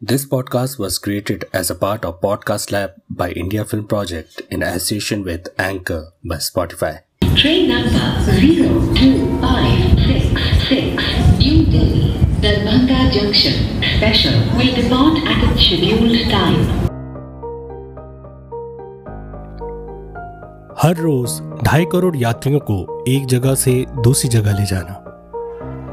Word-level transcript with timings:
This 0.00 0.24
podcast 0.24 0.78
was 0.78 0.96
created 0.96 1.46
as 1.52 1.70
a 1.70 1.74
part 1.74 2.04
of 2.04 2.20
Podcast 2.20 2.70
Lab 2.70 2.92
by 3.10 3.32
India 3.32 3.64
Film 3.64 3.84
Project 3.84 4.42
in 4.48 4.62
association 4.62 5.24
with 5.24 5.48
Anchor 5.58 6.12
by 6.24 6.36
Spotify. 6.36 7.00
Train 7.34 7.68
number 7.68 8.22
02566 8.26 11.02
New 11.40 11.64
Delhi, 11.66 12.12
Darbhanga 12.44 13.10
Junction, 13.12 13.82
special, 13.96 14.38
will 14.56 14.72
depart 14.76 15.18
at 15.26 15.42
its 15.48 15.62
scheduled 15.66 16.30
time. 16.30 16.62
हर 20.82 20.94
रोज 20.96 21.30
ढाई 21.64 21.84
करोड़ 21.92 22.16
यात्रियों 22.16 22.60
को 22.70 22.76
एक 23.08 23.26
जगह 23.26 23.54
से 23.64 23.72
दूसरी 24.04 24.28
जगह 24.30 24.52
ले 24.58 24.66
जाना 24.66 24.94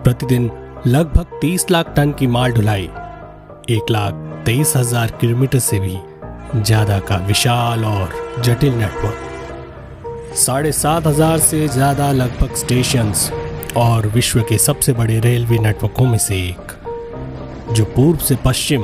प्रतिदिन 0.03 0.49
लगभग 0.87 1.39
30 1.43 1.71
लाख 1.71 1.93
टन 1.95 2.11
की 2.19 2.27
माल 2.37 2.51
ढुलाई 2.53 2.87
एक 3.69 3.89
लाख 3.91 4.13
तेईस 4.45 4.73
हज़ार 4.75 5.11
किलोमीटर 5.21 5.59
से 5.59 5.79
भी 5.79 5.97
ज़्यादा 6.55 6.97
का 6.99 7.15
विशाल 7.17 7.85
और 7.85 8.41
जटिल 8.43 8.73
नेटवर्क 8.73 10.35
साढ़े 10.35 10.71
सात 10.71 11.07
हज़ार 11.07 11.37
से 11.39 11.67
ज़्यादा 11.67 12.11
लगभग 12.11 12.53
स्टेशन 12.55 13.13
और 13.77 14.07
विश्व 14.07 14.41
के 14.49 14.57
सबसे 14.57 14.93
बड़े 14.93 15.19
रेलवे 15.19 15.59
नेटवर्कों 15.59 16.05
में 16.05 16.17
से 16.17 16.35
एक, 16.39 16.71
जो 17.73 17.85
पूर्व 17.85 18.19
से 18.19 18.35
पश्चिम 18.45 18.83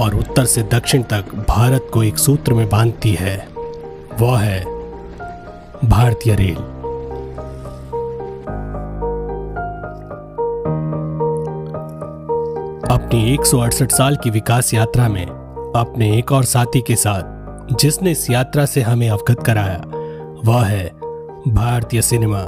और 0.00 0.14
उत्तर 0.14 0.44
से 0.44 0.62
दक्षिण 0.72 1.02
तक 1.02 1.34
भारत 1.48 1.90
को 1.92 2.02
एक 2.02 2.18
सूत्र 2.18 2.54
में 2.54 2.68
बांधती 2.68 3.12
है, 3.12 3.36
वह 4.20 4.38
है 4.38 4.64
भारतीय 5.84 6.34
रेल। 6.34 6.56
अपनी 13.08 13.34
एक 13.34 13.46
साल 13.92 14.16
की 14.16 14.30
विकास 14.30 14.74
यात्रा 14.74 15.08
में 15.08 15.26
अपने 15.76 16.18
एक 16.18 16.32
और 16.32 16.44
साथी 16.44 16.80
के 16.80 16.96
साथ 16.96 17.74
जिसने 17.74 18.10
इस 18.10 18.30
यात्रा 18.30 18.66
से 18.66 18.80
हमें 18.80 19.10
अवगत 19.10 19.42
कराया, 19.46 19.82
वह 20.44 20.64
है 20.64 20.88
भारतीय 21.48 22.02
सिनेमा। 22.02 22.42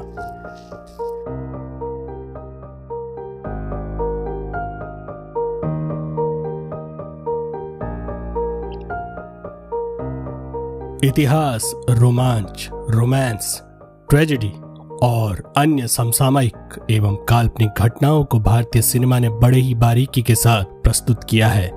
इतिहास, 11.09 11.75
रोमांच, 11.91 12.69
रोमांस, 12.73 13.63
ट्रेजेडी। 14.11 14.60
और 15.03 15.53
अन्य 15.57 15.87
समसामयिक 15.87 16.87
एवं 16.91 17.17
काल्पनिक 17.17 17.71
घटनाओं 17.79 18.25
को 18.25 18.41
भारतीय 18.41 18.83
सिनेमा 18.83 19.19
ने 19.19 19.29
बड़े 19.29 19.59
ही 19.59 19.75
बारीकी 19.75 20.23
के 20.23 20.35
साथ 20.35 20.65
प्रस्तुत 20.65 21.25
किया 21.25 21.49
है। 21.49 21.73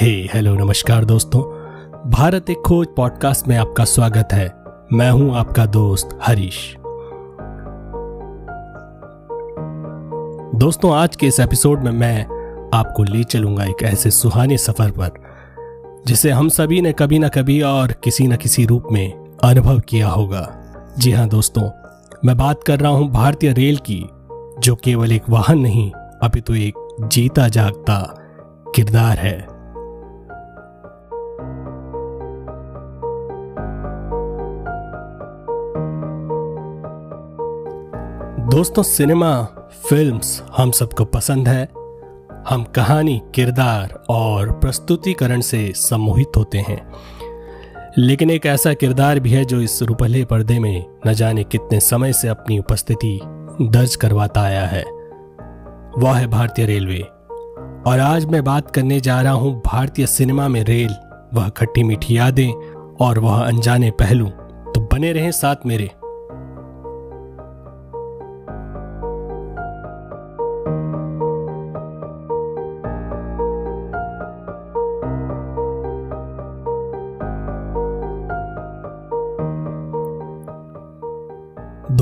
हे, 0.00 0.10
हेलो, 0.34 0.54
नमस्कार 0.54 1.04
दोस्तों। 1.04 1.42
भारत 2.10 2.50
एक 2.50 2.56
खोज 2.56 2.86
पॉडकास्ट 2.96 3.48
में 3.48 3.56
आपका 3.56 3.84
स्वागत 3.84 4.28
है। 4.32 4.54
मैं 4.92 5.10
हूँ 5.10 5.36
आपका 5.36 5.66
दोस्त 5.66 6.18
हरीश। 6.22 6.76
दोस्तों, 10.54 10.94
आज 10.96 11.16
के 11.16 11.26
इस 11.26 11.40
एपिसोड 11.40 11.82
में 11.82 11.92
मैं 11.92 12.22
आपको 12.74 13.02
ले 13.02 13.24
चलूँगा 13.24 13.64
एक 13.64 13.82
ऐसे 13.82 14.10
सुहाने 14.10 14.58
सफ़र 14.58 14.90
पर, 14.90 15.10
जिसे 16.06 16.30
हम 16.30 16.48
सभी 16.48 16.80
ने 16.80 16.92
कभी 16.92 17.18
ना 17.18 17.28
कभी 17.28 17.62
और 17.62 17.92
किसी 17.92 18.26
न 18.26 18.36
किसी 18.36 18.66
रूप 18.66 18.84
में 18.92 19.36
अनुभव 19.44 19.80
किया 19.80 20.08
होगा। 20.08 20.56
जी 20.98 21.12
हाँ 21.12 21.28
दोस्तों 21.28 21.85
मैं 22.26 22.36
बात 22.36 22.64
कर 22.64 22.80
रहा 22.80 22.92
हूँ 22.92 23.10
भारतीय 23.12 23.52
रेल 23.52 23.76
की, 23.76 24.08
जो 24.58 24.76
केवल 24.76 25.12
एक 25.12 25.22
वाहन 25.30 25.58
नहीं 25.58 25.90
अभी 26.22 26.40
तो 26.40 26.54
एक 26.54 26.96
जीता 27.02 27.48
जागता 27.48 28.14
किरदार 28.76 29.18
है। 29.18 29.40
दोस्तों, 38.48 38.82
सिनेमा, 38.82 39.42
फिल्म्स 39.88 40.42
हम 40.56 40.70
सबको 40.70 41.04
पसंद 41.04 41.48
है। 41.48 41.68
हम 42.48 42.64
कहानी, 42.64 43.22
किरदार 43.34 44.04
और 44.08 44.52
प्रस्तुतिकरण 44.52 45.40
से 45.40 45.72
सम्मोहित 45.76 46.36
होते 46.36 46.58
हैं। 46.58 46.92
लेकिन 47.98 48.30
एक 48.30 48.46
ऐसा 48.46 48.74
किरदार 48.74 49.20
भी 49.20 49.30
है 49.30 49.44
जो 49.44 49.60
इस 49.60 49.82
रुपले 49.82 50.24
पर्दे 50.24 50.58
में 50.58 50.84
न 51.06 51.12
जाने 51.12 51.44
कितने 51.44 51.80
समय 51.80 52.12
से 52.12 52.28
अपनी 52.28 52.58
उपस्थिति 52.58 53.20
दर्ज 53.62 53.96
करवाता 53.96 54.40
आया 54.40 54.66
है। 54.66 54.82
वह 55.98 56.14
है 56.14 56.26
भारतीय 56.26 56.66
रेलवे। 56.66 57.00
और 57.86 58.00
आज 58.00 58.24
मैं 58.24 58.44
बात 58.44 58.70
करने 58.70 59.00
जा 59.00 59.22
रहा 59.22 59.32
हूँ 59.32 59.62
भारतीय 59.66 60.06
सिनेमा 60.06 60.48
में 60.48 60.64
रेल, 60.64 60.94
वह 61.34 61.48
खट्टी 61.48 61.82
मीठी 61.82 62.18
यादें 62.18 62.52
और 63.00 63.18
वह 63.18 63.44
अनजाने 63.44 63.90
पहलू। 63.90 64.26
तो 64.74 64.88
बने 64.92 65.12
रहें 65.12 65.30
साथ 65.30 65.56
मेरे। 65.66 65.90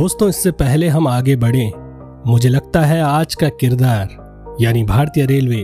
दोस्तों, 0.04 0.28
इससे 0.28 0.50
पहले 0.50 0.88
हम 0.88 1.06
आगे 1.08 1.34
बढ़े। 1.36 1.70
मुझे 2.26 2.48
लगता 2.48 2.80
है 2.80 3.00
आज 3.02 3.34
का 3.34 3.48
किरदार, 3.48 4.56
यानी 4.60 4.82
भारतीय 4.84 5.26
रेलवे, 5.26 5.62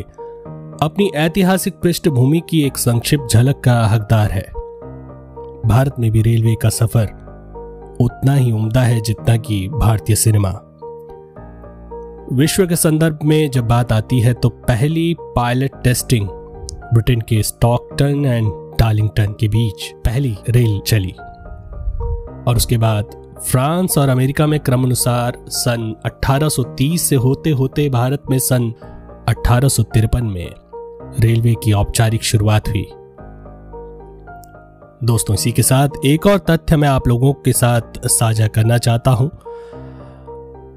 अपनी 0.83 1.11
ऐतिहासिक 1.15 1.75
पृष्ठभूमि 1.75 2.43
की 2.49 2.62
एक 2.62 2.78
संक्षिप्त 2.78 3.33
झलक 3.33 3.61
का 3.65 3.75
हकदार 3.87 4.31
है। 4.31 4.43
भारत 5.69 5.95
में 5.99 6.11
भी 6.11 6.23
रेलवे 6.23 6.55
का 6.62 6.69
सफ़र 6.69 7.05
उतना 8.01 8.34
ही 8.34 8.53
उम्दा 8.53 8.81
है 8.81 9.01
जितना 9.01 9.37
कि 9.37 9.69
भारतीय 9.69 10.17
सिनेमा। 10.17 10.55
विश्व 12.33 12.67
के 12.67 12.77
संदर्भ 12.77 13.19
में 13.25 13.51
जब 13.51 13.69
बात 13.69 13.93
आती 13.93 14.21
है 14.21 14.34
तो 14.34 14.49
पहली 14.49 15.17
पायलट 15.21 15.83
टेस्टिंग, 15.84 16.28
ब्रिटेन 16.95 17.21
के 17.21 17.43
स्टॉकटन 17.43 18.25
एंड 18.27 18.53
डार्लिंगटन 18.78 19.34
के 19.41 19.49
बीच 19.49 19.91
पहली 20.05 20.37
रेल 20.49 20.81
चली। 20.87 21.15
और 22.49 22.57
उसके 22.57 22.78
बाद 22.78 23.19
फ्रांस 23.41 23.99
और 23.99 24.09
अमेरिका 24.09 24.47
में 24.47 24.61
क्रमानुसार 24.61 25.37
सन 25.49 25.95
1830 26.06 26.99
से 26.99 27.17
होते 27.17 27.51
होते 27.51 27.89
भारत 27.89 28.23
में 28.31 28.39
सन 28.39 28.73
अठारह 29.28 30.23
में 30.23 30.51
रेलवे 31.21 31.55
की 31.55 31.73
औपचारिक 31.73 32.23
शुरुआत 32.23 32.69
हुई। 32.69 32.87
दोस्तों, 35.05 35.34
इसी 35.34 35.53
के 35.53 35.62
साथ 35.62 35.89
एक 36.06 36.27
और 36.27 36.39
तथ्य 36.39 36.77
मैं 36.77 36.89
आप 36.89 37.09
लोगों 37.09 37.33
के 37.33 37.53
साथ 37.53 38.06
साझा 38.06 38.47
करना 38.47 38.78
चाहता 38.78 39.11
हूँ। 39.11 39.31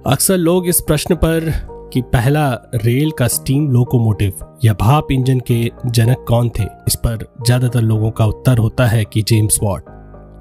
अक्सर 0.08 0.38
लोग 0.38 0.68
इस 0.68 0.82
प्रश्न 0.82 1.16
पर 1.16 1.52
कि 1.94 2.02
पहला 2.02 2.52
रेल 2.76 3.12
का 3.12 3.28
स्टीम 3.28 3.72
लोकोमोटिव 3.72 4.34
या 4.66 4.74
भाप 4.74 5.08
इंजन 5.12 5.40
के 5.40 5.72
जनक 5.86 6.26
कौन 6.28 6.50
थे? 6.50 6.64
इस 6.64 6.96
पर 6.96 7.28
ज़्यादातर 7.46 7.82
लोगों 7.82 8.12
का 8.12 8.26
उत्तर 8.26 8.58
होता 8.58 8.86
है 8.86 9.06
कि 9.06 9.22
जेम्स 9.22 9.60
वॉट। 9.64 9.84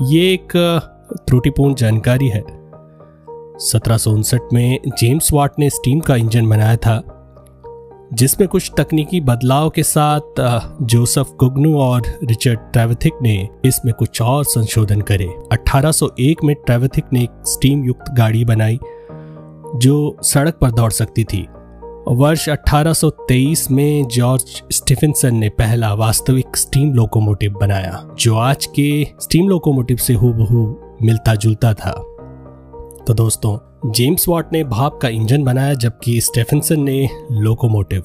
ये 0.02 0.32
एक 0.32 0.52
त्रुटिपूर्ण 1.18 1.74
जानकारी 1.74 2.28
है। 2.28 2.42
सत्रह 3.58 3.96
में 4.52 4.78
जेम्स 4.88 5.32
वाट 5.32 5.58
ने 5.58 5.70
स्टीम 5.70 6.00
का 6.00 6.16
इंजन 6.16 6.48
बनाया 6.48 6.76
था, 6.76 7.02
जिसमें 8.12 8.48
कुछ 8.48 8.70
तकनीकी 8.76 9.20
बदलाव 9.20 9.68
के 9.70 9.82
साथ 9.82 10.40
जोसेफ 10.82 11.30
कुगनू 11.40 11.74
और 11.78 12.02
रिचर्ड 12.24 12.58
ट्रेवेथिक 12.72 13.12
ने 13.22 13.48
इसमें 13.64 13.94
कुछ 13.94 14.22
और 14.22 14.44
संशोधन 14.44 15.00
करे। 15.00 15.28
1801 15.52 16.44
में 16.44 16.54
ट्रेवेथिक 16.66 17.04
ने 17.12 17.22
एक 17.22 17.42
स्टीम 17.46 17.84
युक्त 17.84 18.12
गाड़ी 18.12 18.44
बनाई, 18.44 18.78
जो 19.76 20.16
सड़क 20.22 20.58
पर 20.60 20.70
दौड़ 20.70 20.90
सकती 20.90 21.24
थी। 21.24 21.46
वर्ष 22.08 22.48
1823 22.48 23.70
में 23.70 24.06
जॉर्ज 24.08 24.62
स्टीफेंसन 24.72 25.36
ने 25.36 25.48
पहला 25.48 25.92
वास्तविक 25.94 26.56
स्टीम 26.56 26.92
लोकोमोटिव 26.94 27.52
बनाया, 27.52 28.04
जो 28.18 28.36
आज 28.36 28.66
के 28.66 29.06
स्टीम 29.20 29.48
लोकोमोटिव 29.48 29.96
से 29.96 30.14
हूबहू 30.14 30.81
मिलता 31.02 31.34
जुलता 31.34 31.74
था। 31.74 31.90
तो 33.06 33.14
दोस्तों, 33.14 33.58
जेम्स 33.92 34.28
वॉट 34.28 34.52
ने 34.52 34.64
भाप 34.64 34.98
का 35.02 35.08
इंजन 35.08 35.44
बनाया 35.44 35.74
जबकि 35.74 36.20
स्टेफेंसन 36.20 36.80
ने 36.80 37.08
लोकोमोटिव। 37.32 38.02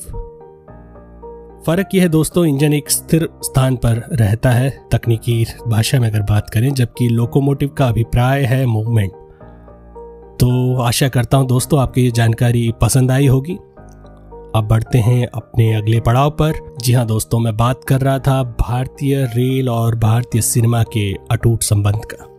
फ़र्क 1.66 1.90
यह 1.96 2.02
है 2.02 2.10
दोस्तों, 2.10 2.46
इंजन 2.46 2.74
एक 2.74 2.92
स्थिर 2.92 3.30
स्थान 3.44 3.76
पर 3.76 4.10
रहता 4.12 4.52
है। 4.52 4.88
तकनीकी 4.92 5.46
भाषा 5.68 6.00
में 6.00 6.10
अगर 6.10 6.22
बात 6.22 6.50
करें, 6.50 6.74
जबकि 6.74 7.08
लोकोमोटिव 7.08 7.70
का 7.70 7.88
अभिप्राय 7.88 8.44
है 8.44 8.66
मूवमेंट। 8.66 9.12
तो 10.40 10.82
आशा 10.82 11.08
करता 11.08 11.38
हूँ 11.38 11.48
दोस्तों, 11.48 11.80
आपकी 11.80 12.02
ये 12.02 12.12
जानकारी 12.12 12.74
पसंद 12.82 13.12
आई 13.12 13.28
होगी। 13.28 13.58
अब 14.56 14.68
बढ़ते 14.72 14.98
हैं 14.98 15.28
अपने 15.28 15.74
अगले 15.74 16.00
पड़ाव 16.00 16.30
पर। 16.30 16.76
जी 16.82 16.94
हाँ 16.94 17.06
दोस्तों, 17.06 17.40
मैं 17.40 17.58
बात 17.58 17.84
कर 17.84 18.02
रहा 18.02 18.20
था 18.20 18.44
भारतीय 18.44 19.26
रेल 19.26 19.70
और 19.70 19.96
भारतीय 19.96 20.42
सिनेमा 20.42 20.84
के 20.84 21.14
अटूट 21.32 21.64
संबंध 21.64 22.02
का। 22.06 22.37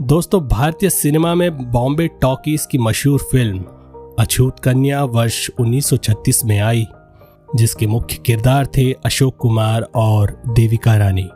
दोस्तों, 0.00 0.40
भारतीय 0.40 0.90
सिनेमा 0.90 1.34
में 1.34 1.70
बॉम्बे 1.70 2.06
टॉकीज 2.20 2.64
की 2.66 2.78
मशहूर 2.78 3.18
फ़िल्म 3.32 3.64
अछूत 4.18 4.60
कन्या 4.60 5.02
वर्ष 5.04 5.50
1936 5.60 6.44
में 6.44 6.58
आई, 6.60 6.86
जिसके 7.56 7.86
मुख्य 7.86 8.16
किरदार 8.16 8.66
थे 8.66 8.92
अशोक 8.92 9.36
कुमार 9.36 9.82
और 9.94 10.42
देविका 10.46 10.96
रानी। 10.96 11.28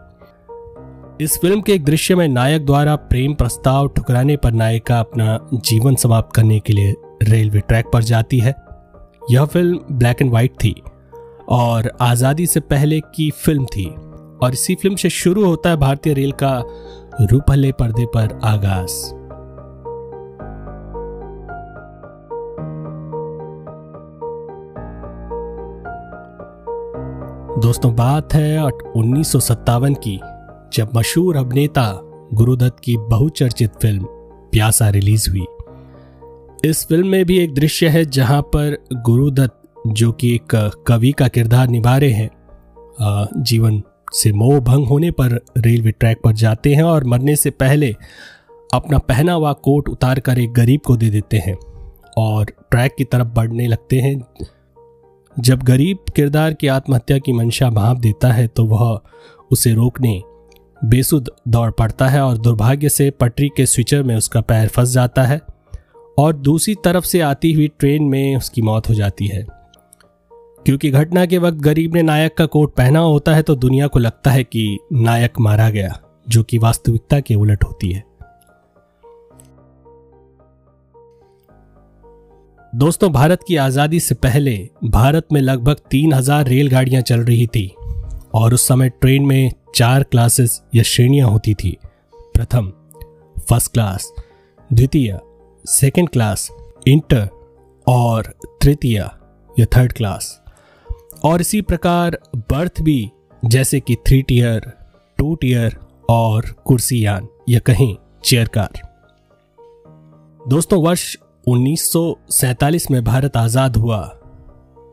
इस 1.24 1.38
फ़िल्म 1.38 1.60
के 1.60 1.72
एक 1.72 1.84
दृश्य 1.84 2.14
में 2.14 2.26
नायक 2.28 2.64
द्वारा 2.66 2.96
प्रेम 2.96 3.34
प्रस्ताव 3.34 3.88
ठुकराने 3.88 4.36
पर 4.36 4.52
नायिका 4.52 5.00
अपना 5.00 5.38
जीवन 5.54 5.94
समाप्त 5.94 6.34
करने 6.36 6.58
के 6.60 6.72
लिए 6.72 6.94
रेलवे 7.22 7.60
ट्रैक 7.60 7.90
पर 7.92 8.02
जाती 8.02 8.38
है। 8.38 8.54
यह 9.30 9.44
फ़िल्म 9.44 9.80
ब्लैक 9.92 10.22
एंड 10.22 10.30
व्हाइट 10.30 10.52
थी 10.64 10.74
और 11.48 11.90
आज़ादी 12.00 12.46
से 12.46 12.60
पहले 12.60 13.00
की 13.14 13.30
फ़िल्म 13.30 13.66
थी 13.66 13.94
और 14.42 14.52
इसी 14.52 14.74
फ़िल्म 14.74 14.96
से 14.96 15.10
शुरू 15.10 15.44
होता 15.44 15.70
है 15.70 15.76
भारतीय 15.76 16.14
रेल 16.14 16.32
का 16.32 16.58
रूपहले 17.22 17.70
पर्दे 17.72 18.06
पर 18.06 18.38
आगाज़। 18.44 18.92
दोस्तों, 27.60 27.94
बात 27.94 28.34
है 28.34 28.62
उन्नीस 28.64 29.28
सौ 29.28 29.40
सत्तावन 29.40 29.94
की, 29.94 30.18
जब 30.72 30.90
मशहूर 30.96 31.36
अभिनेता 31.36 32.00
गुरुदत्त 32.34 32.80
की 32.84 32.96
बहुचर्चित 32.96 33.72
फ़िल्म 33.82 34.04
प्यासा 34.52 34.88
रिलीज़ 34.88 35.30
हुई। 35.30 35.46
इस 36.64 36.86
फ़िल्म 36.88 37.06
में 37.06 37.24
भी 37.24 37.38
एक 37.38 37.54
दृश्य 37.54 37.88
है 37.88 38.04
जहाँ 38.04 38.42
पर 38.42 38.76
गुरुदत्त, 38.94 39.60
जो 39.86 40.12
कि 40.12 40.34
एक 40.34 40.54
कवि 40.86 41.12
का 41.12 41.28
किरदार 41.28 41.68
निभा 41.68 41.96
रहे 41.96 42.10
हैं 42.10 42.30
जीवन 43.42 43.82
से 44.12 44.32
मोह 44.32 44.60
भंग 44.60 44.86
होने 44.86 45.10
पर 45.10 45.40
रेलवे 45.58 45.90
ट्रैक 45.90 46.18
पर 46.24 46.32
जाते 46.32 46.74
हैं 46.74 46.82
और 46.82 47.04
मरने 47.04 47.36
से 47.36 47.50
पहले 47.50 47.94
अपना 48.74 48.98
पहना 48.98 49.32
हुआ 49.32 49.52
कोट 49.52 49.88
उतार 49.88 50.20
कर 50.20 50.38
एक 50.38 50.52
गरीब 50.52 50.80
को 50.80 50.96
दे 50.96 51.10
देते 51.10 51.36
हैं 51.36 51.56
और 52.18 52.44
ट्रैक 52.44 52.94
की 52.98 53.04
तरफ़ 53.04 53.28
बढ़ने 53.28 53.66
लगते 53.66 54.00
हैं। 54.00 54.22
जब 55.40 55.62
गरीब 55.62 55.98
किरदार 56.16 56.54
की 56.54 56.66
आत्महत्या 56.66 57.18
की 57.18 57.32
मंशा 57.32 57.70
भाप 57.70 57.96
देता 57.96 58.32
है 58.32 58.46
तो 58.46 58.64
वह 58.64 59.00
उसे 59.50 59.72
रोकने 59.72 60.22
बेसुध 60.84 61.30
दौड़ 61.48 61.70
पड़ता 61.70 62.08
है 62.08 62.20
और 62.20 62.38
दुर्भाग्य 62.38 62.88
से 62.88 63.10
पटरी 63.10 63.48
के 63.48 63.66
स्विचर 63.66 64.02
में 64.02 64.16
उसका 64.16 64.40
पैर 64.40 64.68
फंस 64.68 64.88
जाता 64.88 65.22
है 65.22 65.40
और 66.18 66.36
दूसरी 66.36 66.74
तरफ़ 66.74 67.04
से 67.04 67.20
आती 67.20 67.52
हुई 67.52 67.68
ट्रेन 67.78 68.02
में 68.02 68.36
उसकी 68.36 68.62
मौत 68.62 68.88
हो 68.88 68.94
जाती 68.94 69.26
है। 69.26 69.55
क्योंकि 70.66 70.90
घटना 70.90 71.24
के 71.26 71.38
वक्त 71.38 71.58
गरीब 71.58 71.94
ने 71.94 72.02
नायक 72.02 72.34
का 72.36 72.44
कोट 72.46 72.74
पहना 72.74 72.98
होता 72.98 73.34
है 73.34 73.42
तो 73.42 73.54
दुनिया 73.54 73.86
को 73.86 73.98
लगता 73.98 74.30
है 74.30 74.44
कि 74.44 74.78
नायक 74.92 75.38
मारा 75.40 75.68
गया, 75.70 75.98
जो 76.26 76.42
कि 76.42 76.58
वास्तविकता 76.58 77.18
के 77.20 77.34
उलट 77.34 77.64
होती 77.64 77.90
है। 77.92 78.02
दोस्तों, 82.72 83.10
भारत 83.12 83.44
की 83.48 83.56
आज़ादी 83.56 84.00
से 84.00 84.14
पहले 84.16 84.56
भारत 84.84 85.26
में 85.32 85.40
लगभग 85.40 85.80
तीन 85.90 86.12
हज़ार 86.12 86.46
रेलगाड़ियाँ 86.46 87.02
चल 87.02 87.20
रही 87.20 87.46
थी 87.46 87.66
और 88.34 88.54
उस 88.54 88.66
समय 88.68 88.88
ट्रेन 88.90 89.26
में 89.26 89.50
चार 89.74 90.02
क्लासेस 90.02 90.60
या 90.74 90.82
श्रेणियाँ 90.82 91.28
होती 91.28 91.54
थी। 91.54 91.76
प्रथम, 92.12 92.72
फ़र्स्ट 93.40 93.72
क्लास, 93.72 94.12
द्वितीय, 94.70 95.18
सेकेंड 95.64 96.08
क्लास, 96.08 96.48
इंटर 96.88 97.28
और 97.86 98.32
तृतीय 98.62 98.98
या 99.50 99.66
थर्ड 99.76 99.92
क्लास। 99.92 100.40
और 101.26 101.40
इसी 101.40 101.60
प्रकार 101.60 102.18
बर्थ 102.36 102.82
भी, 102.82 103.10
जैसे 103.44 103.80
कि 103.80 103.94
थ्री 103.94 104.22
टीयर 104.22 104.72
टू 105.18 105.34
टीयर 105.34 105.76
और 106.10 106.46
कुर्सीयान 106.64 107.28
या 107.48 107.58
कहीं 107.58 107.96
चेयर 108.24 108.48
कार 108.48 108.70
दोस्तों, 110.48 110.82
वर्ष 110.82 111.16
1947 111.48 112.90
में 112.90 113.04
भारत 113.04 113.36
आज़ाद 113.36 113.76
हुआ। 113.76 114.18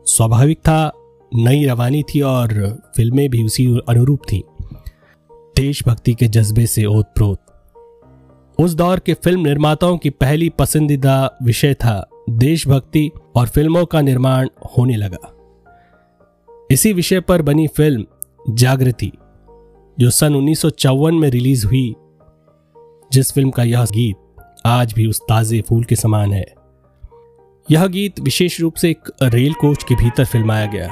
स्वाभाविक 0.06 0.58
था, 0.58 0.92
नई 1.34 1.64
रवानी 1.64 2.02
थी 2.02 2.20
और 2.20 2.78
फ़िल्में 2.96 3.30
भी 3.30 3.44
उसी 3.44 3.80
अनुरूप 3.88 4.20
थी। 4.32 4.42
देशभक्ति 5.56 6.14
के 6.14 6.26
जज्बे 6.28 6.66
से 6.66 6.84
ओतप्रोत। 6.84 7.38
उस 8.58 8.74
दौर 8.74 8.98
के 8.98 9.14
फ़िल्म 9.14 9.40
निर्माताओं 9.40 9.98
की 9.98 10.10
पहली 10.10 10.48
पसंदीदा 10.48 11.38
विषय 11.42 11.74
था 11.74 12.08
देशभक्ति 12.30 13.10
और 13.36 13.46
फ़िल्मों 13.46 13.84
का 13.84 14.00
निर्माण 14.00 14.48
होने 14.78 14.96
लगा। 14.96 15.33
इसी 16.74 16.92
विषय 16.92 17.20
पर 17.20 17.42
बनी 17.42 17.66
फ़िल्म 17.66 18.06
जागृति, 18.50 19.12
जो 19.98 20.10
सन 20.10 20.34
उन्नीस 20.34 20.60
सौ 20.60 20.70
चौवन 20.70 21.14
में 21.14 21.30
रिलीज़ 21.30 21.66
हुई। 21.66 21.94
जिस 23.12 23.32
फ़िल्म 23.32 23.50
का 23.50 23.62
यह 23.62 23.84
गीत 23.84 24.16
आज 24.66 24.92
भी 24.92 25.06
उस 25.06 25.20
ताजे 25.20 25.60
फूल 25.60 25.84
के 25.84 25.96
समान 25.96 26.32
है। 26.32 26.54
यह 27.70 27.86
गीत 27.86 28.20
विशेष 28.20 28.60
रूप 28.60 28.74
से 28.74 28.90
एक 28.90 28.98
रेल 29.22 29.52
कोच 29.52 29.84
के 29.84 29.94
भीतर 29.94 30.24
फिल्माया 30.24 30.66
गया। 30.66 30.90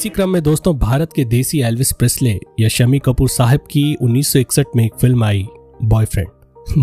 इसी 0.00 0.08
क्रम 0.08 0.30
में 0.30 0.42
दोस्तों 0.42 0.78
भारत 0.78 1.12
के 1.12 1.24
देसी 1.24 1.60
एल्विस 1.60 1.92
प्रेस्ले 1.92 2.40
या 2.60 2.68
शमी 2.68 2.98
कपूर 2.98 3.28
साहब 3.28 3.60
की 3.60 3.96
1961 4.02 4.64
में 4.76 4.84
एक 4.84 4.92
फ़िल्म 5.00 5.24
आई 5.24 5.46
बॉयफ्रेंड 5.82 6.28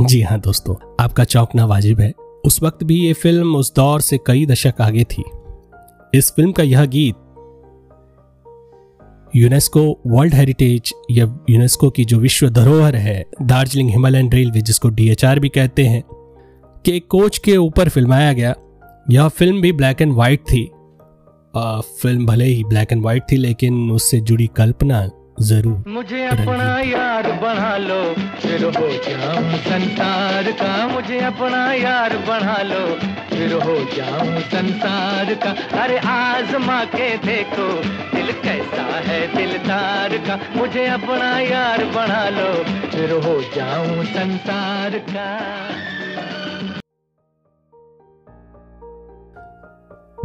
जी 0.08 0.22
हाँ 0.22 0.40
दोस्तों, 0.40 0.76
आपका 1.00 1.24
चौंकना 1.24 1.66
वाजिब 1.66 2.00
है। 2.00 2.12
उस 2.46 2.64
वक्त 2.64 2.84
भी 2.84 2.96
ये 2.96 3.14
फ़िल्म 3.14 3.56
उस 3.56 3.74
दौर 3.76 4.02
से 4.02 4.20
कई 4.26 4.46
दशक 4.46 4.74
आगे 4.82 5.04
थी। 5.04 5.24
इस 6.14 6.32
फ़िल्म 6.32 6.52
का 6.52 6.64
यह 6.64 6.86
गीत 6.86 7.16
यूनेस्को 9.36 10.00
वर्ल्ड 10.08 10.34
हेरिटेज 10.34 10.94
या 11.12 11.40
यूनेस्को 11.50 11.90
की 11.90 12.06
जो 12.06 12.20
विश्व 12.20 12.50
धरोहर 12.50 12.96
है, 12.96 13.26
दार्जिलिंग 13.42 13.90
हिमालयन 13.90 14.32
रेलवे, 14.32 14.62
जिसको 14.62 14.90
डीएचआर 14.90 15.40
भी 15.40 15.50
कहते 15.50 15.86
हैं, 15.86 16.04
कि 16.86 17.00
कोच 17.00 17.38
के 17.38 17.58
ऊपर 17.58 17.90
फिल्माया 17.90 18.34
गया। 18.34 18.56
यह 19.10 19.28
फ़िल्म 19.28 19.62
भी 19.62 19.72
ब्लैक 19.72 20.02
एंड 20.02 20.14
वाइट 20.14 20.40
थी। 20.40 20.72
आ, 21.58 21.80
फ़िल्म 22.02 22.26
भले 22.26 22.46
ही 22.46 22.64
ब्लैक 22.64 22.92
एंड 22.92 23.04
वाइट 23.04 23.24
थी 23.32 23.38
लेकिन 23.38 23.90
उससे 23.92 24.20
जुड़ी 24.22 24.48
कल्पना 24.58 25.08
ज़रूर 25.42 25.84
मुझे 25.88 26.24
अपना 26.26 26.68
यार 26.82 27.32
बना 27.42 27.76
लो 27.78 28.00
फिर 28.42 28.64
हो 28.66 28.88
जाऊँ 29.08 29.58
संसार 29.66 30.52
का। 30.62 30.88
मुझे 30.88 31.20
अपना 31.20 31.62
यार 31.74 32.16
बना 32.28 32.58
लो 32.64 32.80
फिर 33.30 33.54
हो 33.64 33.76
जाऊँ 33.96 34.40
संसार 34.54 35.34
का। 35.44 35.52
अरे 35.82 35.98
आजमा 36.14 36.84
के 36.96 37.10
देखो 37.26 37.68
दिल 38.16 38.32
कैसा 38.44 38.86
है 39.08 39.20
दिलदार 39.36 40.18
का। 40.28 40.40
मुझे 40.56 40.88
अपना 40.88 41.30
यार 41.40 41.86
बना 41.94 42.28
लो 42.30 42.52
फिर 42.90 43.12
हो 43.28 43.42
जाऊँ 43.56 44.06
संसार 44.06 44.98
का। 45.12 45.30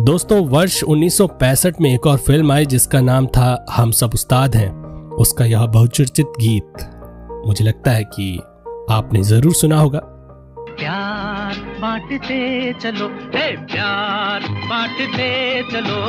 दोस्तों, 0.03 0.39
वर्ष 0.49 0.83
1965 0.83 1.81
में 1.81 1.95
एक 1.95 2.07
और 2.07 2.17
फ़िल्म 2.19 2.53
आई 2.53 2.67
जिसका 2.67 3.01
नाम 3.01 3.27
था 3.27 3.67
हम 3.71 3.91
सब 3.91 4.11
उस्ताद 4.15 4.57
हैं। 4.57 4.71
उसका 5.17 5.45
यह 5.45 5.67
बहुचर्चित 5.67 6.33
गीत, 6.41 6.83
मुझे 7.47 7.65
लगता 7.65 7.91
है 7.91 8.05
कि 8.05 8.27
आपने 8.91 9.23
ज़रूर 9.23 9.53
सुना 9.53 9.79
होगा। 9.81 9.99
प्यार 10.73 11.57
बांटते 11.81 12.41
चलो, 12.73 13.07
हे 13.35 13.47
प्यार 13.67 14.49
बांटते 14.71 15.31
चलो, 15.73 16.01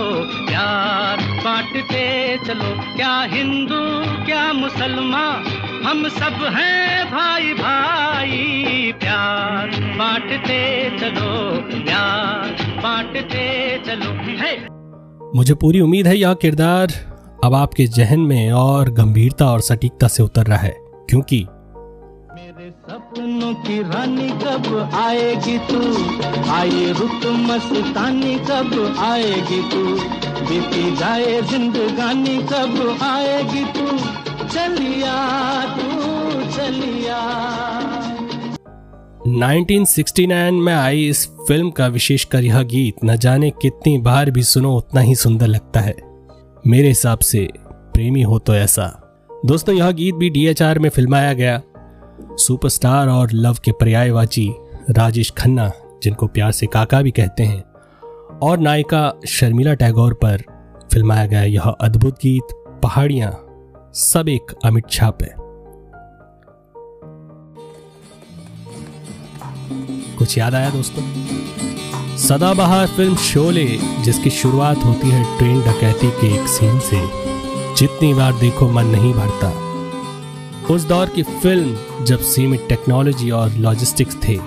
प्यार 0.48 1.22
बांटते 1.46 2.38
चलो। 2.48 2.74
क्या 2.96 3.16
हिंदू, 3.22 3.82
क्या 4.26 4.52
मुसलमान, 4.54 5.46
हम 5.86 6.08
सब 6.10 6.44
हैं 6.56 7.12
भाई 7.12 7.54
भाई। 7.54 8.92
प्यार 9.00 9.80
बांटते 9.98 10.62
चलो, 10.98 11.32
प्यार 11.86 12.63
बांटते 12.84 13.78
चलो 13.86 14.12
हे। 14.44 14.74
मुझे 15.38 15.54
पूरी 15.54 15.82
उम्मीद 15.82 16.08
है 16.08 16.18
यह 16.18 16.34
किरदार 16.34 16.88
अब 17.44 17.54
आपके 17.54 17.86
जहन 17.88 18.20
में 18.20 18.52
और 18.52 18.90
गंभीरता 18.90 19.46
और 19.52 19.62
सटीकता 19.62 20.08
से 20.08 20.24
उतर 20.24 20.44
रहा 20.44 20.58
है 20.58 20.76
क्योंकि 21.10 21.46
मेरे 22.36 22.72
सपनों 22.72 23.54
की 23.54 23.82
रानी 23.82 24.30
कब 24.30 24.92
आएगी 24.94 25.58
तू? 25.58 25.82
आए 26.52 26.92
रुक 26.92 27.26
मस्तानी 27.26 28.36
कब 28.36 28.96
आएगी 29.00 29.62
तू? 29.70 29.84
बीती 30.50 30.96
जाए 30.96 31.42
जिंदगानी 31.42 32.38
कब 32.38 32.98
आएगी 33.02 33.66
तू? 33.66 33.88
चलिया 34.48 35.16
तू 35.76 36.02
चलिया। 36.52 37.20
1969 39.34 40.52
में 40.52 40.74
आई 40.74 41.08
इस 41.08 41.28
फ़िल्म 41.28 41.72
का 41.72 41.88
विशेषकर 41.88 42.44
यह 42.44 42.62
गीत, 42.62 42.96
न 43.06 43.16
जाने 43.16 43.50
कितनी 43.50 43.98
बार 43.98 44.32
भी 44.32 44.44
सुनो, 44.44 44.76
उतना 44.76 45.02
ही 45.02 45.16
सुंदर 45.16 45.48
लगता 45.48 45.80
है। 45.80 45.96
मेरे 46.68 46.88
हिसाब 46.88 47.20
से 47.20 47.50
प्रेमी 47.68 48.22
हो 48.22 48.40
तो 48.40 48.56
ऐसा। 48.56 48.86
दोस्तों, 49.46 49.76
यह 49.76 49.92
गीत 49.92 50.16
भी 50.16 50.30
डीएचआर 50.30 50.80
में 50.80 50.90
फिल्माया 50.90 51.34
गया। 51.34 51.62
सुपरस्टार 52.22 53.08
और 53.08 53.30
लव 53.34 53.58
के 53.66 53.72
पर्यायवाची 53.72 54.54
राजेश 54.90 55.32
खन्ना, 55.32 55.72
जिनको 56.04 56.28
प्यार 56.28 56.52
से 56.52 56.66
काका 56.66 57.02
भी 57.02 57.12
कहते 57.12 57.44
हैं, 57.44 57.64
और 58.40 58.58
नायिका 58.58 59.14
शर्मिला 59.28 59.74
टैगोर 59.74 60.14
पर 60.14 60.44
फिल्माया 60.94 61.26
गया 61.26 61.44
यह 61.44 61.62
अद्भुत 61.62 62.16
गीत, 62.16 62.80
पहाड़ियाँ, 62.84 63.46
सब 63.94 64.30
एक 64.30 64.56
अमिट 64.66 64.84
छाप 64.92 65.24
है। 65.24 65.43
कुछ 70.24 70.38
याद 70.38 70.56
आया 70.56 70.70
दोस्तों? 70.70 71.04
सदाबहार 72.18 72.88
फ़िल्म 72.88 73.16
शोले, 73.16 73.80
जिसकी 74.02 74.30
शुरुआत 74.30 74.78
होती 74.78 75.10
है 75.10 75.38
ट्रेन 75.38 75.62
डकैती 75.62 76.10
के 76.10 76.36
एक 76.36 76.48
सीन 76.48 76.80
से। 76.80 77.02
जितनी 77.76 78.14
बार 78.14 78.34
देखो 78.34 78.70
मन 78.70 78.86
नहीं 78.86 79.14
भरता। 79.14 79.48
उस 80.74 80.84
दौर 80.84 81.08
की 81.08 81.24
फ़िल्म, 81.24 81.78
जब 82.06 82.20
सीमित 82.20 82.66
टेक्नोलॉजी 82.70 83.30
और 83.30 83.52
लॉजिस्टिक्स 83.52 84.16
थे, 84.16 84.38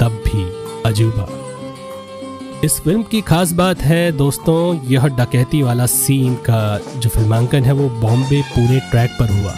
तब 0.00 0.22
भी 0.26 0.52
अजूबा। 0.86 1.28
इस 2.64 2.80
फ़िल्म 2.80 3.02
की 3.02 3.20
खास 3.20 3.52
बात 3.52 3.80
है 3.80 4.12
दोस्तों, 4.12 4.86
यह 4.86 5.06
डकैती 5.06 5.62
वाला 5.62 5.86
सीन 5.86 6.34
का 6.34 6.80
जो 6.96 7.08
फिल्मांकन 7.08 7.62
है, 7.62 7.72
वो 7.72 7.88
बॉम्बे 7.88 8.42
पूरे 8.42 8.80
ट्रैक 8.80 9.10
पर 9.10 9.42
हुआ। 9.42 9.54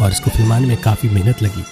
और 0.00 0.10
इसको 0.10 0.30
फिल्माने 0.30 0.66
में 0.66 0.76
काफ़ी 0.76 1.08
मेहनत 1.08 1.42
लगी। 1.42 1.64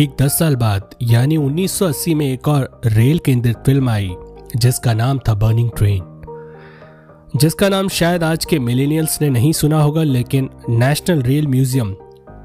ठीक 0.00 0.10
दस 0.22 0.38
साल 0.38 0.54
बाद, 0.56 0.94
यानी 1.02 1.36
1980 1.36 2.14
में 2.14 2.24
एक 2.26 2.48
और 2.48 2.80
रेल 2.86 3.18
केंद्रित 3.18 3.56
फ़िल्म 3.56 3.88
आई, 3.90 4.10
जिसका 4.56 4.94
नाम 4.94 5.18
था 5.18 5.34
बर्निंग 5.34 5.70
ट्रेन 5.76 7.40
जिसका 7.40 7.68
नाम 7.68 7.88
शायद 7.88 8.24
आज 8.24 8.44
के 8.44 8.58
मिलेनियल्स 8.58 9.20
ने 9.22 9.28
नहीं 9.30 9.52
सुना 9.52 9.82
होगा, 9.82 10.02
लेकिन 10.02 10.48
नेशनल 10.68 11.22
रेल 11.22 11.46
म्यूज़ियम 11.46 11.94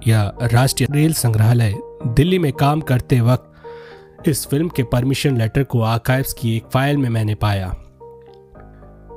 या 0.08 0.24
राष्ट्रीय 0.44 0.88
रेल 0.92 1.14
संग्रहालय 1.14 1.76
दिल्ली 2.08 2.40
में 2.40 2.52
काम 2.54 2.82
करते 2.82 3.22
वक्त 3.22 4.28
इस 4.30 4.46
फ़िल्म 4.48 4.70
के 4.70 4.84
परमिशन 4.84 5.38
लेटर 5.38 5.64
को 5.64 5.82
आर्काइव्स 5.82 6.34
की 6.34 6.56
एक 6.58 6.64
फ़ाइल 6.74 6.98
में 6.98 7.10
मैंने 7.10 7.36
पाया। 7.36 7.76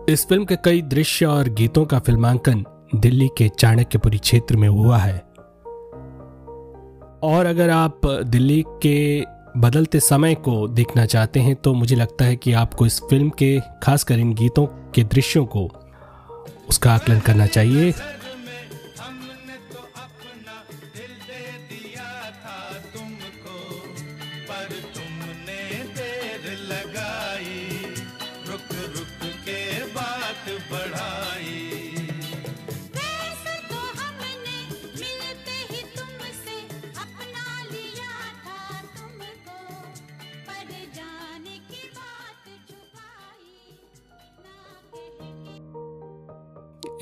इस 0.09 0.27
फ़िल्म 0.29 0.45
के 0.45 0.57
कई 0.57 0.83
दृश्य 0.83 1.27
और 1.27 1.49
गीतों 1.49 1.85
का 1.85 1.99
फिल्मांकन 1.99 2.65
दिल्ली 2.95 3.29
के 3.29 3.49
चाणक्यपुरी 3.49 4.19
क्षेत्र 4.19 4.57
में 4.57 4.69
हुआ 4.69 4.99
है। 4.99 5.28
और 7.23 7.47
अगर 7.47 7.71
आप 7.71 8.01
दिल्ली 8.07 8.65
के 8.83 9.25
बदलते 9.61 10.01
समय 10.01 10.35
को 10.35 10.69
देखना 10.69 11.05
चाहते 11.07 11.41
हैं 11.41 11.55
तो 11.57 11.75
मुझे 11.75 11.97
लगता 11.97 12.25
है 12.25 12.37
कि 12.37 12.53
आपको 12.53 12.87
इस 12.87 13.01
फ़िल्म 13.01 13.31
के, 13.31 13.61
खासकर 13.83 14.19
इन 14.19 14.35
गीतों 14.35 14.67
के 14.67 15.05
दृश्यों 15.05 15.45
को 15.47 15.71
उसका 16.69 16.93
आकलन 16.93 17.21
करना 17.21 17.47
चाहिए। 17.47 17.95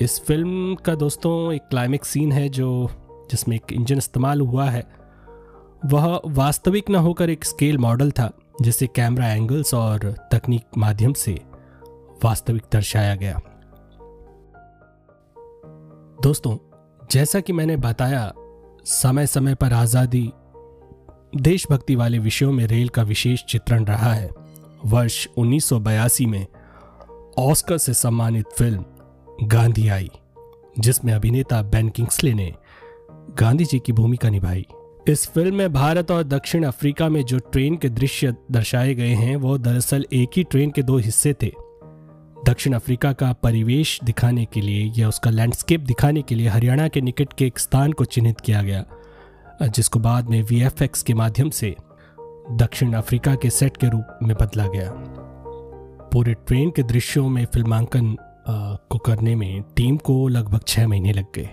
इस 0.00 0.21
फ़िल्म 0.21 0.75
का 0.75 0.95
दोस्तों 0.95 1.53
एक 1.53 1.62
क्लाइमेक्स 1.62 2.09
सीन 2.09 2.33
है 2.33 2.49
जो, 2.49 2.91
जिसमें 3.31 3.57
एक 3.57 3.73
इंजन 3.73 3.99
इस्तेमाल 3.99 4.41
हुआ 4.41 4.71
है। 4.71 4.87
वह 5.85 6.21
वास्तविक 6.26 6.91
न 6.91 6.95
होकर 6.95 7.31
एक 7.31 7.45
स्केल 7.45 7.79
मॉडल 7.79 8.11
था, 8.11 8.33
जिसे 8.62 8.87
कैमरा 8.87 9.29
एंगल्स 9.29 9.75
और 9.75 9.99
तकनीक 10.33 10.65
माध्यम 10.79 11.12
से 11.12 11.41
वास्तविक 12.25 12.62
दर्शाया 12.73 13.15
गया। 13.15 13.41
दोस्तों, 16.23 16.57
जैसा 17.11 17.41
कि 17.41 17.53
मैंने 17.53 17.76
बताया 17.76 18.33
समय 18.85 19.26
समय 19.26 19.55
पर 19.55 19.73
आज़ादी 19.73 20.33
देशभक्ति 21.37 21.95
वाले 21.95 22.19
विषयों 22.19 22.53
में 22.53 22.67
रेल 22.67 22.88
का 22.88 23.03
विशेष 23.03 23.45
चित्रण 23.45 23.85
रहा 23.85 24.12
है। 24.12 24.31
वर्ष 24.85 25.29
1982 25.38 26.26
में 26.26 26.47
ऑस्कर 27.38 27.79
से 27.79 27.95
सम्मानित 27.95 28.47
फ़िल्म 28.59 28.85
गांधी 29.45 29.88
आई, 29.88 30.11
जिसमें 30.78 31.12
अभिनेता 31.12 31.62
बेन 31.62 31.88
किंग्सले 31.88 32.33
ने 32.35 32.55
गांधी 33.38 33.64
जी 33.64 33.78
की 33.78 33.93
भूमिका 33.93 34.28
निभाई। 34.28 34.66
इस 35.09 35.26
फ़िल्म 35.26 35.55
में 35.55 35.73
भारत 35.73 36.11
और 36.11 36.23
दक्षिण 36.23 36.64
अफ्रीका 36.64 37.09
में 37.09 37.25
जो 37.25 37.38
ट्रेन 37.38 37.76
के 37.76 37.88
दृश्य 37.88 38.35
दर्शाए 38.52 38.95
गए 38.95 39.09
हैं, 39.09 39.37
वो 39.37 39.59
दरअसल 39.59 40.07
एक 40.12 40.31
ही 40.37 40.45
ट्रेन 40.45 40.71
के 40.71 40.83
दो 40.83 40.99
हिस्से 40.99 41.33
थे। 41.33 41.52
दक्षिण 42.47 42.73
अफ्रीका 42.73 43.12
का 43.12 43.33
परिवेश 43.33 43.99
दिखाने 44.05 44.45
के 44.45 44.61
लिए 44.61 44.93
या 44.97 45.09
उसका 45.09 45.31
लैंडस्केप 45.31 45.81
दिखाने 45.81 46.23
के 46.23 46.35
लिए 46.35 46.49
हरियाणा 46.49 46.88
के 46.88 47.00
निकट 47.00 47.33
के 47.33 47.47
एक 47.47 47.59
स्थान 47.59 47.93
को 47.93 48.05
चिन्हित 48.05 48.40
किया 48.40 48.62
गया, 48.62 48.85
जिसको 49.62 49.99
बाद 49.99 50.28
में 50.28 50.43
वीएफएक्स 50.43 51.02
के 51.02 51.14
माध्यम 51.14 51.50
से 51.50 51.75
दक्षिण 52.52 52.93
अफ्रीका 52.93 53.35
के 53.35 53.50
सेट 53.50 53.76
के 53.76 53.88
रूप 53.88 54.19
में 54.23 54.37
बदला 54.37 54.66
गया। 54.66 54.90
पूरे 56.12 56.35
ट्रेन 56.35 56.71
के 56.71 56.83
दृश्यों 56.83 57.28
में 57.28 57.45
फिल्मांकन 57.45 58.16
को 58.49 58.99
करने 58.99 59.35
में 59.35 59.62
टीम 59.76 59.97
को 59.97 60.29
लगभग 60.29 60.61
छह 60.69 60.88
महीने 60.88 61.12
लग 61.12 61.26
गए। 61.37 61.49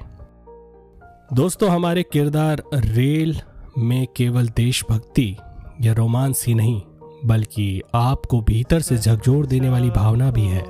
दोस्तों, 1.33 1.69
हमारे 1.69 2.03
किरदार 2.03 2.63
रेल 2.73 3.39
में 3.77 4.07
केवल 4.15 4.47
देशभक्ति 4.47 5.37
या 5.81 5.93
रोमांस 5.93 6.43
ही 6.47 6.53
नहीं, 6.53 6.81
बल्कि 7.25 7.81
आपको 7.95 8.41
भीतर 8.41 8.79
से 8.79 8.97
झकझोर 8.97 9.45
देने 9.45 9.69
वाली 9.69 9.89
भावना 9.89 10.31
भी 10.31 10.45
है। 10.45 10.63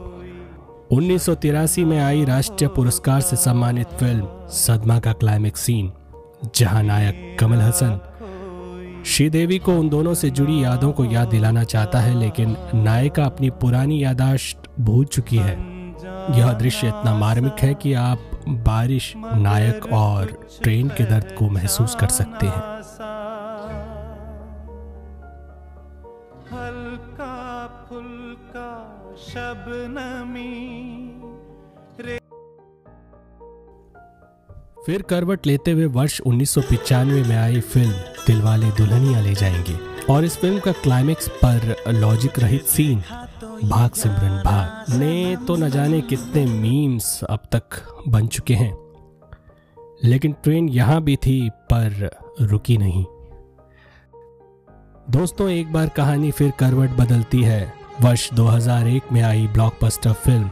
उन्नीस 0.91 1.23
सौ 1.23 1.35
तिरासी 1.35 1.83
में 1.85 1.99
आई 1.99 2.25
राष्ट्रीय 2.25 2.69
पुरस्कार 2.69 3.21
से 3.21 3.35
सम्मानित 3.35 3.87
फ़िल्म 3.87 4.47
सदमा 4.49 4.99
का 4.99 5.13
क्लाइमेक्स 5.13 5.61
सीन, 5.61 5.91
जहाँ 6.55 6.83
नायक 6.83 7.37
कमल 7.39 7.57
हसन 7.57 7.99
श्रीदेवी 9.05 9.57
को 9.59 9.73
उन 9.73 9.89
दोनों 9.89 10.13
से 10.13 10.29
जुड़ी 10.29 10.63
यादों 10.63 10.91
को 10.91 11.05
याद 11.05 11.27
दिलाना 11.27 11.63
चाहता 11.63 11.99
है, 11.99 12.19
लेकिन 12.19 12.55
नायिका 12.75 13.25
अपनी 13.25 13.49
पुरानी 13.49 14.03
यादाश्त 14.03 14.69
भूल 14.79 15.05
चुकी 15.05 15.37
है। 15.37 15.72
यह 16.31 16.53
दृश्य 16.53 16.87
इतना 16.87 17.15
मार्मिक 17.15 17.53
है 17.59 17.73
कि 17.73 17.93
आप 17.93 18.19
बारिश 18.47 19.13
नायक 19.17 19.85
और 19.93 20.47
ट्रेन 20.63 20.87
के 20.87 21.03
दर्द 21.03 21.35
को 21.39 21.49
महसूस 21.49 21.95
कर 21.95 22.07
सकते 22.07 22.45
हैं। 22.45 22.61
हल्का 26.51 27.67
फुल्का 27.89 28.99
फिर 34.85 35.01
करवट 35.01 35.45
लेते 35.45 35.71
हुए 35.71 35.85
वर्ष 35.85 36.21
उन्नीस 36.21 36.57
में 36.57 37.37
आई 37.37 37.59
फ़िल्म 37.59 37.91
दिलवाले 38.27 38.71
दुल्हनिया 38.71 39.19
ले 39.19 39.33
जाएँगे। 39.33 39.77
और 40.13 40.23
इस 40.23 40.37
फ़िल्म 40.37 40.59
का 40.59 40.71
क्लाइमेक्स 40.71 41.27
पर 41.27 41.75
लॉजिक 41.87 42.39
रहित 42.39 42.65
सीन 42.65 43.03
भाग 43.63 43.91
सिमरन 43.91 44.43
भाग। 44.45 44.93
ने 44.93 45.37
तो 45.47 45.55
न 45.55 45.69
जाने 45.69 46.01
कितने 46.01 46.45
मीम्स 46.45 47.23
अब 47.23 47.39
तक 47.55 47.63
बन 48.07 48.27
चुके 48.27 48.53
हैं। 48.53 48.77
लेकिन 50.03 50.35
ट्रेन 50.43 50.69
यहाँ 50.69 51.01
भी 51.01 51.15
थी, 51.15 51.49
पर 51.49 52.17
रुकी 52.41 52.77
नहीं। 52.77 53.05
दोस्तों, 55.09 55.49
एक 55.49 55.73
बार 55.73 55.89
कहानी 55.89 56.31
फिर 56.31 56.51
करवट 56.51 56.89
बदलती 56.89 57.43
है। 57.43 57.73
वर्ष 58.01 58.33
2001 58.33 59.03
में 59.11 59.21
आई 59.21 59.47
ब्लॉकबस्टर 59.47 60.13
फ़िल्म 60.13 60.49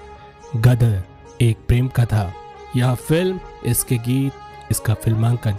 गदर, 0.56 1.03
एक 1.41 1.58
प्रेम 1.68 1.88
कथा। 1.88 2.34
यह 2.75 2.94
फ़िल्म 2.96 3.39
इसके 3.65 3.98
गीत, 3.98 4.34
इसका 4.72 4.94
फिल्मांकन 4.94 5.53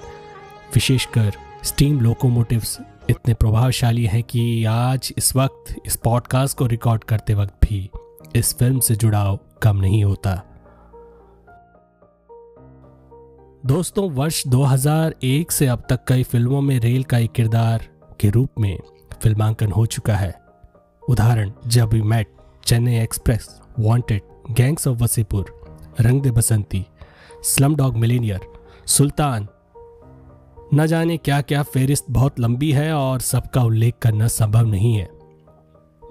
विशेषकर 0.75 1.32
स्टीम 1.64 2.00
लोकोमोटिव्स 2.00 2.78
इतने 3.11 3.35
प्रभावशाली 3.35 4.06
हैं 4.06 4.23
कि 4.23 4.64
आज 4.64 5.14
इस 5.18 5.37
वक्त 5.37 5.75
इस 5.87 5.97
पॉडकास्ट 5.97 6.59
को 6.59 6.66
रिकॉर्ड 6.66 7.04
करते 7.04 7.35
वक्त 7.35 7.54
भी 7.64 7.90
इस 8.37 8.54
फ़िल्म 8.59 8.80
से 8.80 8.94
जुड़ाव 8.94 9.38
कम 9.62 9.76
नहीं 9.76 10.04
होता। 10.04 10.42
दोस्तों, 13.66 14.11
वर्ष 14.11 14.47
2001 14.47 15.52
से 15.52 15.66
अब 15.66 15.82
तक 15.88 16.00
कई 16.09 16.23
फ़िल्मों 16.23 16.61
में 16.61 16.80
रेल 16.80 17.04
का 17.04 17.18
एक 17.18 17.32
किरदार 17.32 17.88
के 18.21 18.30
रूप 18.30 18.49
में 18.59 18.78
फिल्मांकन 19.23 19.73
हो 19.73 19.87
चुका 19.87 20.16
है। 20.16 20.35
उदाहरण, 21.09 21.52
Jab 21.66 21.92
we 21.92 22.02
met, 22.02 22.37
Chennai 22.64 22.97
express, 22.97 23.61
wanted, 23.78 24.23
gangs 24.50 24.88
of 24.88 24.99
Wasseypur, 24.99 25.64
Rang 26.00 26.23
De 26.23 26.30
Basanti 26.30 26.87
slumdog 27.76 27.97
millionaire, 27.97 28.40
Sultan 28.87 29.49
न 30.75 30.87
जाने 30.87 31.17
क्या 31.17 31.41
क्या 31.41 31.62
फेरिस्त 31.62 32.07
बहुत 32.11 32.41
लंबी 32.41 32.73
है 32.73 32.93
और 32.93 33.21
सबका 33.21 33.62
उल्लेख 33.62 33.95
करना 34.02 34.29
संभव 34.29 34.67
नहीं 34.67 34.97
है। 34.97 35.09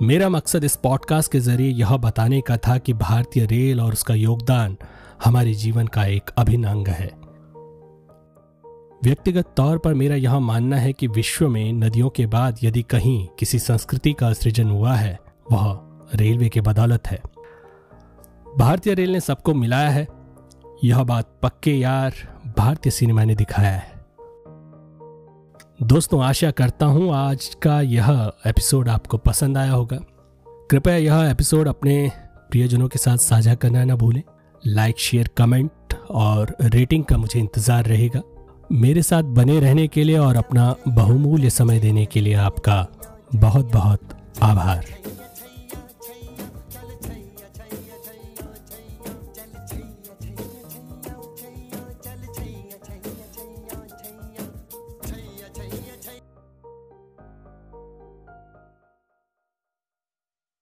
मेरा 0.01 0.29
मकसद 0.29 0.63
इस 0.63 0.75
पॉडकास्ट 0.75 1.31
के 1.31 1.39
ज़रिए 1.39 1.71
यह 1.71 1.97
बताने 1.97 2.41
का 2.41 2.57
था 2.57 2.77
कि 2.77 2.93
भारतीय 2.93 3.45
रेल 3.45 3.81
और 3.81 3.93
उसका 3.93 4.13
योगदान 4.13 4.77
हमारे 5.25 5.53
जीवन 5.53 5.87
का 5.87 6.05
एक 6.05 6.29
अभिन्न 6.37 6.63
अंग 6.63 6.87
है। 6.87 7.11
व्यक्तिगत 9.03 9.53
तौर 9.57 9.77
पर 9.77 9.93
मेरा 9.93 10.15
यह 10.15 10.39
मानना 10.39 10.77
है 10.77 10.93
कि 10.93 11.07
विश्व 11.07 11.49
में 11.49 11.73
नदियों 11.73 12.09
के 12.09 12.25
बाद 12.25 12.57
यदि 12.63 12.81
कहीं 12.81 13.27
किसी 13.39 13.59
संस्कृति 13.59 14.13
का 14.13 14.33
सृजन 14.33 14.69
हुआ 14.69 14.93
है, 14.93 15.19
वह 15.51 15.79
रेलवे 16.15 16.49
के 16.49 16.61
बदौलत 16.61 17.07
है। 17.07 17.21
भारतीय 18.57 18.93
रेल 18.93 19.11
ने 19.11 19.19
सबको 19.19 19.53
मिलाया 19.53 19.89
है। 19.89 20.07
यह 20.83 21.03
बात 21.03 21.39
पक्के 21.43 21.73
यार 21.75 22.13
भारतीय 22.57 22.91
सिनेमा 22.91 23.23
ने 23.23 23.35
दिखाया 23.35 23.71
है। 23.71 24.00
दोस्तों, 25.81 26.21
आशा 26.23 26.49
करता 26.51 26.85
हूँ 26.85 27.13
आज 27.15 27.45
का 27.63 27.79
यह 27.81 28.31
एपिसोड 28.47 28.89
आपको 28.89 29.17
पसंद 29.17 29.57
आया 29.57 29.71
होगा। 29.71 29.97
कृपया 30.71 30.95
यह 30.95 31.29
एपिसोड 31.31 31.67
अपने 31.67 32.11
प्रियजनों 32.51 32.87
के 32.87 32.99
साथ 32.99 33.17
साझा 33.17 33.55
करना 33.55 33.83
ना 33.83 33.95
भूलें। 33.95 34.21
लाइक 34.67 34.99
शेयर 34.99 35.29
कमेंट 35.37 35.93
और 36.11 36.55
रेटिंग 36.61 37.03
का 37.03 37.17
मुझे 37.17 37.39
इंतज़ार 37.39 37.85
रहेगा। 37.85 38.21
मेरे 38.71 39.01
साथ 39.01 39.23
बने 39.23 39.59
रहने 39.59 39.87
के 39.87 40.03
लिए 40.03 40.17
और 40.17 40.35
अपना 40.35 40.75
बहुमूल्य 40.87 41.49
समय 41.49 41.79
देने 41.79 42.05
के 42.05 42.21
लिए 42.21 42.33
आपका 42.33 42.85
बहुत 43.35 43.71
बहुत 43.71 44.17
आभार। 44.41 44.85